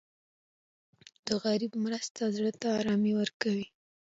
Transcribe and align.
د 1.25 1.27
غریب 1.43 1.71
مرسته 1.85 2.21
زړه 2.35 2.51
ته 2.61 2.67
ارامي 2.79 3.13
ورکوي. 3.19 3.65